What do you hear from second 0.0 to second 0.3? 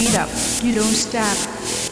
speed up.